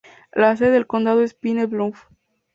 La 0.33 0.57
sede 0.57 0.71
del 0.71 0.87
condado 0.87 1.21
es 1.21 1.35
Pine 1.35 1.67
Bluff. 1.67 2.05